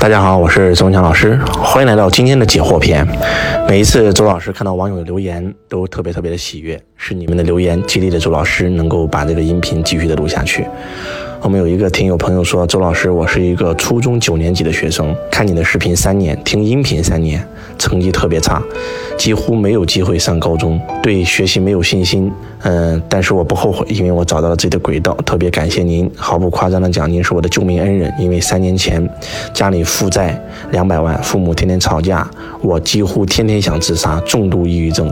[0.00, 3.06] 大家好，我是周文强老师，欢迎来到今天的解惑篇。
[3.68, 10.66] 每一次周老师看到网友的留言，都特别特别的喜悦，是你们的留言激励着周老师能够把这个音频继续的录下去。
[11.42, 17.46] 我们有一个听友朋友说，周老师，我是一个初中九年级的学生，看你的视频三年，听音频三年，
[17.78, 18.62] 成绩特别差，
[19.18, 22.32] 几乎没有机会上高中，对学习没有信心。
[22.62, 25.14] 嗯，但是我不后悔，因为我找到了自己的轨道。
[25.24, 28.12] 特别感谢您，毫不夸张的讲，您是我的救命恩人。
[28.18, 29.08] 因为三年前
[29.54, 30.38] 家里负债
[30.70, 32.28] 两百万，父母天天吵架，
[32.60, 35.10] 我几乎天天想自杀，重度抑郁症。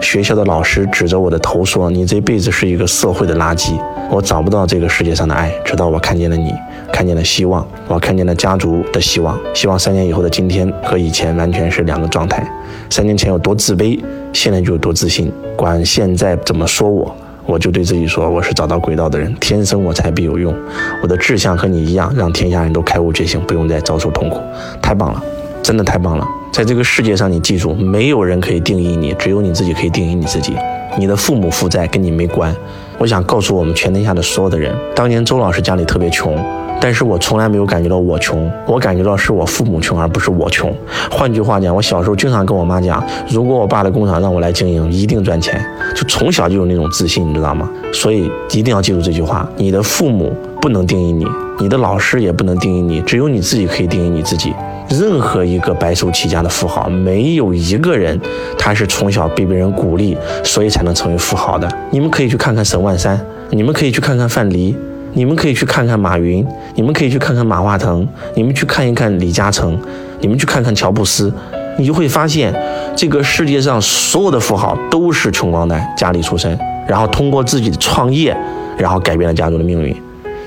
[0.00, 3.78] 学校的老师指着我的头说：“你这辈子是一个社会的垃圾。”
[4.10, 5.52] 我找不到这个世界上的爱。
[5.66, 6.54] 直到我看见了你，
[6.90, 9.38] 看见了希望，我看见了家族的希望。
[9.54, 12.50] 希望三年以后的今天和以前完全是两个状态。
[12.90, 13.98] 三年前有多自卑，
[14.32, 15.32] 现在就有多自信。
[15.56, 17.14] 管现在怎么说我，
[17.46, 20.54] 我就对自己说，我是找到轨道的人，天生我材必有用。
[21.02, 24.40] 我的志向和你一样，让天下人都开悟觉醒，不用再遭受痛苦。
[24.80, 25.22] 太棒了，
[25.62, 26.26] 真的太棒了。
[26.52, 30.54] 在这个世界上，你记住，没有人可以定义你，只有你自己可以定义你自己。
[30.98, 32.54] 你的父母负债跟你没关。
[32.98, 36.36] 我想告诉我们全天下的所有的人，当年周老师家里特别穷，
[36.80, 40.72] 但是我从来没有感觉到我穷，我感觉到是我父母穷，而不是我穷。
[41.10, 45.64] 换句话讲，我小时候经常跟我妈讲，如果我爸的工厂让我来经营，一定赚钱。
[45.94, 47.68] 就从小就有那种自信，你知道吗？
[47.92, 51.26] 所以一定要记住这句话：你的父母不能定义你，
[51.58, 54.52] 你的老师也不能定义你，只有你自己可以定义你自己。
[54.88, 58.18] 任何一个白手起家的富豪，没有一个人
[58.56, 61.68] 他是从小被别人鼓励，所以才能成为富豪的。
[61.90, 63.20] 你们可以去看看沈万三，
[63.50, 64.74] 你们可以去看看范蠡，
[65.12, 69.78] 你们可以去看看马云，你们可以去看看马化腾，你们去看一看李嘉诚，
[70.20, 71.32] 你们去看看乔布斯，
[71.78, 72.54] 你就会发现，
[72.96, 78.36] 这个世界上所有的富豪都是穷光蛋，家里出身，然后通过自己的创业，
[78.76, 79.94] 然后改变了家族的命运。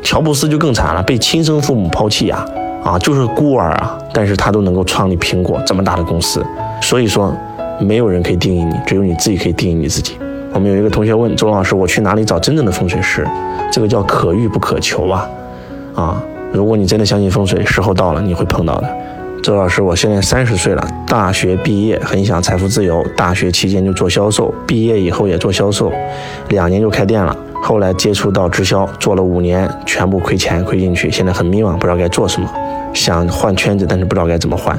[0.01, 2.45] 乔布斯就更惨了，被亲生父母抛弃呀。
[2.83, 6.43] 啊，就是孤儿啊，但是他都能够创立苹果这么大的公司，
[6.81, 7.31] 所以说，
[7.79, 10.13] 没有人可以定义你，只有你自己可以定义你自己。
[10.53, 13.25] 我们有一个同学问周老师，我去哪里找真正的风水师？
[13.71, 15.29] 这个叫可遇不可求啊，
[15.95, 18.89] 啊，如果你真的相信风水，时候到了你会碰到的。
[19.41, 25.91] 周老师，我现在三十岁了，大学毕业，很想财富自由，大学期间就做销售，毕业以后也做销售，
[26.49, 27.35] 两年就开店了。
[27.63, 32.49] 后来接触到直销，做了五年，全部亏钱亏进去，现在很迷茫，不知道该做什么，
[32.93, 34.77] 想换圈子，但是不知道该怎么换。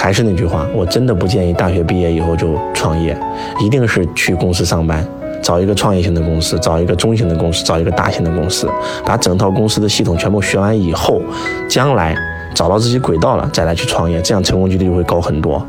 [0.00, 3.18] 还是那句话，我真的不建议大学毕业以后就创业，
[3.60, 5.04] 一定是去公司上班，
[5.42, 8.70] 找一个创业型的公司，找一个中型的公司，找一个大型的公司，
[9.04, 11.20] 把整套公司的系统全部学完以后，
[11.68, 12.16] 将来
[12.54, 15.60] 找到自己轨道了，再来去创业，这样成功几率就会高很多。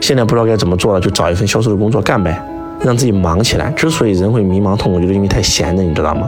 [0.00, 2.42] 现在不知道该怎么做了，就找一份销售的工作干呗。
[2.82, 3.70] 让自己忙起来。
[3.72, 6.26] 之所以人会迷茫痛苦，就是因为太闲了，你知道吗？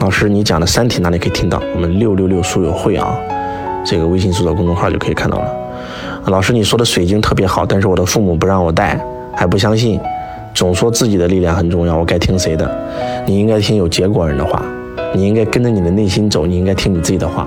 [0.00, 1.62] 老师，你讲的《三体》哪里可以听到？
[1.72, 3.16] 我们六六六书友会啊，
[3.86, 5.63] 这个微信搜索公众号就可以看到了。
[6.26, 8.98] 老师，你说的水晶特别好，但是我的父母不让我戴，
[9.34, 10.00] 还不相信，
[10.54, 12.70] 总说自己的力量很重要，我该听谁的？
[13.26, 14.62] 你应该听有结果人的话，
[15.14, 17.46] 你应该跟着你的内心走，你应该听你自己的话。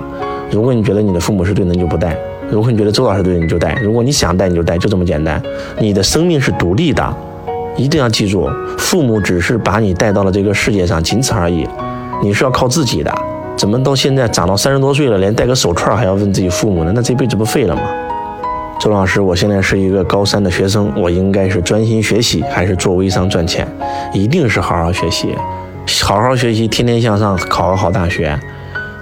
[0.50, 2.10] 如果你觉得你的父母是对的，你就不戴；
[2.50, 5.42] 如果你觉得周老师对的，你就戴；如果你想戴，你就戴，就这么简单。
[5.80, 7.04] 你的生命是独立的。
[7.76, 11.66] 一定要记住，父母只是把你带到了这个世界上，仅此而已。
[12.22, 13.12] 你是要靠自己的。
[13.56, 16.92] 怎么到现在长到三十多岁了，连戴个手串还要问自己父母呢？
[16.94, 17.82] 那这辈子不废了吗？
[18.78, 23.66] 周老师，我现在是一个高三的学生，我应该是专心学习，还是做微商赚钱？
[24.12, 25.34] 一定是好好学习，
[26.04, 28.38] 好好学习，天天向上，考个好大学。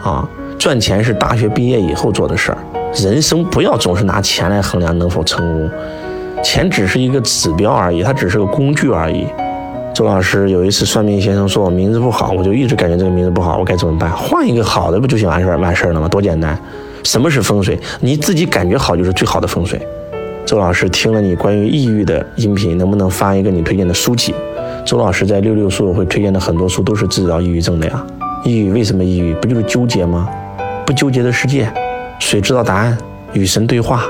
[0.02, 0.26] 啊，
[0.58, 2.58] 赚钱是大学毕业以后做的事儿。
[2.94, 5.70] 人生不要总是拿钱来衡量能否成功。
[6.42, 9.26] 钱只是一个指标而已，它只是个工具而已。
[9.94, 14.10] 周老师有一次算命先生说我名字不好，我就一直感觉这个名字不好，我该怎么办？
[14.10, 16.08] 换一个好的不就行完事儿完事儿了吗？
[16.08, 16.58] 多简单！
[17.06, 17.78] 什么是风水？
[18.00, 19.80] 你自己感觉好就是最好的风水。
[20.44, 24.34] 周老师听了你关于抑郁的音频，能不能发一个你推荐的书籍？
[24.84, 28.04] 周老师在六六书友会推荐的很多书都是治疗抑郁症的呀。
[28.44, 29.32] 抑郁为什么抑郁？
[29.34, 30.28] 不就是纠结吗？
[30.84, 31.72] 不纠结的世界，
[32.18, 32.98] 谁知道答案？
[33.34, 34.04] 与神对话，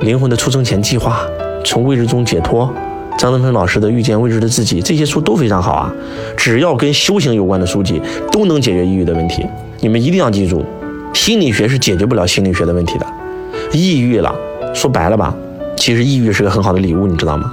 [0.00, 1.24] 灵魂的出生前计划。
[1.64, 2.68] 从未知中解脱，
[3.16, 5.94] 张德芬老师的遇见未知的自己，这些书都非常好啊。
[6.36, 8.02] 只要跟修行有关的书籍，
[8.32, 9.46] 都能解决抑郁的问题。
[9.78, 10.64] 你们一定要记住，
[11.12, 13.06] 心理学是解决不了心理学的问题的。
[13.72, 14.34] 抑郁了，
[14.74, 15.34] 说白了吧，
[15.76, 17.52] 其实抑郁是个很好的礼物，你知道吗？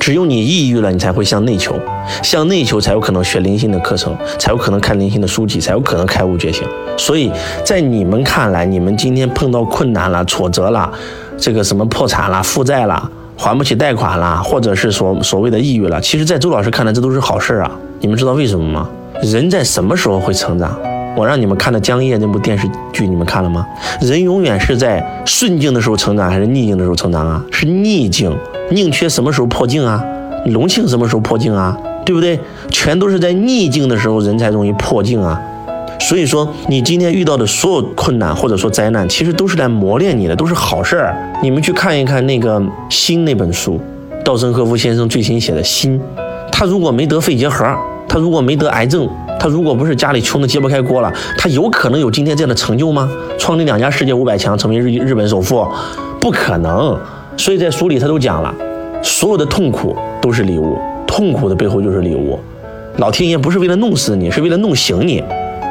[0.00, 1.74] 只有你抑郁了，你才会向内求，
[2.22, 6.62] 向内求才有可能学灵性的课程，才有可能看灵性的书籍，才有可能开悟觉醒。
[6.98, 7.30] 所以
[7.64, 10.92] 在你们看来，你们今天碰到困难了、挫折了，
[11.38, 13.10] 这个什么破产了、负债了。
[13.36, 17.70] 还不起贷款了，或者是所所谓的抑郁了，其实，在周老师看来，这都是好事儿啊。
[17.98, 18.88] 你们知道为什么吗？
[19.22, 20.78] 人在什么时候会成长？
[21.16, 23.66] 我让你们看的《江夜》那部电视剧，你们看了吗？
[24.00, 27.44] 人永远是在顺境的时候成长，还是逆境的时候成长啊？
[27.52, 28.36] 是逆境。
[28.70, 30.02] 宁缺什么时候破镜啊？
[30.46, 31.76] 隆庆什么时候破镜啊？
[32.04, 32.38] 对不对？
[32.70, 35.40] 全都是在逆境的时候，人才容易破镜啊。
[36.00, 41.16] 所以说，你今天遇到的所有困难或者说灾难，其实都是来磨练你的，都是好事儿。
[41.42, 42.60] 你们去看一看那个
[42.90, 43.80] 《心》那本书，
[44.24, 45.98] 稻盛和夫先生最新写的《心》，
[46.50, 47.64] 他如果没得肺结核，
[48.08, 49.08] 他如果没得癌症，
[49.38, 53.10] 他如果不是家里穷的揭不开锅了，他有可能有今天这样的成就吗？
[53.38, 55.66] 创立两家世界五百强，成为日日本首富，
[56.20, 56.98] 不可能。
[57.36, 58.54] 所以在书里他都讲了，
[59.02, 62.38] 所有的痛苦都是礼物，痛苦的背后就是礼物。
[62.96, 65.22] 老天爷不是为了弄死你，是为了弄醒你。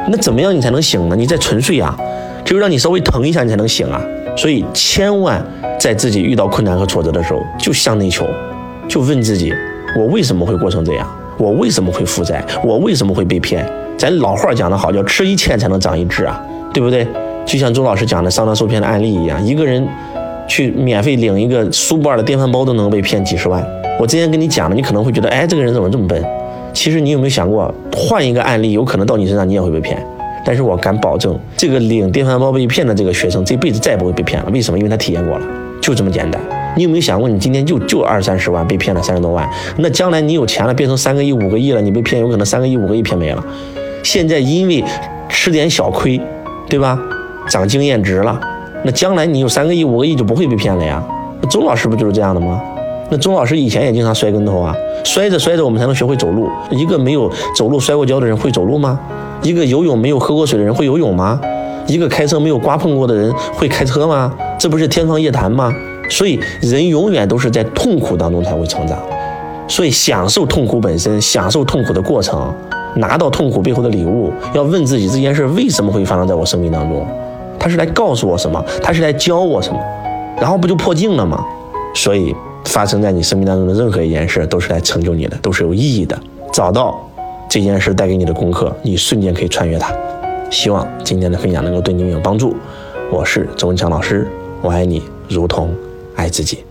[0.08, 1.16] 那怎么样你才能醒呢？
[1.16, 1.96] 你在沉睡啊，
[2.44, 4.00] 只有让你稍微疼一下，你才能醒啊。
[4.36, 5.42] 所以千万
[5.80, 8.26] 在自己遇到困难和挫折的时候，就向内求，
[8.86, 9.52] 就问自己：
[9.98, 11.08] 我为什么会过成这样？
[11.38, 12.44] 我为什么会负债？
[12.62, 13.66] 我为什么会被骗？
[13.96, 16.40] 咱老话讲得好，叫吃一堑才能长一智啊，
[16.72, 17.06] 对不对？
[17.44, 19.86] 就像周老师讲的上当受骗的案例一样，一个人
[20.48, 23.64] 去免费领一个苏泊尔的电饭煲都能被骗几十万。
[24.00, 26.22] 我之前跟你讲了，你可能会觉得，哎，这个人怎么这么笨？
[26.72, 30.04] 其实你有没有想过，换一个案例，有可能到你身上你也会被骗。
[30.44, 34.50] 但是我敢保证，这个领电饭煲被骗的这个学生，这辈子再也不会被骗了。
[34.52, 34.76] 为什么？
[34.76, 35.46] 因为他体验过了，
[35.80, 36.40] 就这么简单。
[36.76, 39.48] 你有没有想过，你今天就就二三十万被骗了三十多万，
[39.78, 43.44] 那将来你有钱了，变成三个亿、五个亿了，你被骗有可能三个亿、五个亿骗没了。
[44.02, 44.84] 现在因为
[45.28, 46.20] 吃点小亏，
[46.68, 46.98] 对吧？
[47.48, 48.40] 长经验值了，
[48.84, 51.02] 那将来你有三个亿、五个亿就不会被骗了呀。
[51.50, 52.60] 周老师不就是这样的吗？
[53.10, 54.74] 那钟老师以前也经常摔跟头啊，
[55.04, 56.48] 摔着摔着我们才能学会走路。
[56.70, 58.98] 一个没有走路摔过跤的人会走路吗？
[59.42, 61.38] 一个游泳没有喝过水的人会游泳吗？
[61.86, 64.32] 一个开车没有刮碰过的人会开车吗？
[64.58, 65.70] 这不是天方夜谭吗？
[66.08, 68.98] 所以人永远都是在痛苦当中才会成长，
[69.68, 72.52] 所以享受痛苦本身，享受痛苦的过程，
[72.96, 77.06] 拿到痛苦背后的礼物，要问自己这件事为什么会发生在我生命当中？
[77.58, 78.64] 他是来告诉我什么？
[78.82, 79.80] 他是来教我什么？
[80.40, 81.44] 然后不就破镜了吗？
[81.94, 82.34] 所以。
[82.68, 86.18] 发生在你生命当中的任何一件事，都是来成就你的，都是有意义的。
[86.50, 86.98] 找到
[87.46, 89.94] 这件事带给你的功课，你瞬间可以穿越它。
[90.50, 92.56] 希望今天的分享能够对你有帮助。
[93.12, 94.26] 我是周文强老师，
[94.62, 95.68] 我爱你如同
[96.14, 96.64] 爱自己。